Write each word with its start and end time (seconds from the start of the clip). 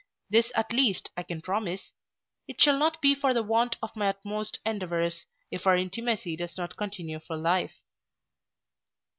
This 0.31 0.51
at 0.55 0.71
least 0.73 1.11
I 1.15 1.21
can 1.21 1.43
promise 1.43 1.93
It 2.47 2.59
shall 2.59 2.79
not 2.79 2.99
be 3.03 3.13
for 3.13 3.35
the 3.35 3.43
want 3.43 3.75
of 3.83 3.95
my 3.95 4.07
utmost 4.09 4.57
endeavours, 4.65 5.27
if 5.51 5.67
our 5.67 5.77
intimacy 5.77 6.35
does 6.35 6.57
not 6.57 6.75
continue 6.75 7.19
for 7.19 7.37
life. 7.37 7.75